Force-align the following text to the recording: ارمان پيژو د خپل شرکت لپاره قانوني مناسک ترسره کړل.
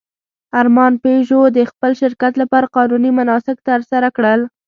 ارمان 0.59 0.93
پيژو 1.03 1.41
د 1.57 1.59
خپل 1.71 1.91
شرکت 2.01 2.33
لپاره 2.41 2.71
قانوني 2.75 3.11
مناسک 3.19 3.57
ترسره 3.69 4.09
کړل. 4.17 4.41